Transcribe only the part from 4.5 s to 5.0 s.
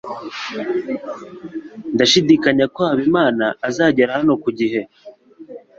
gihe.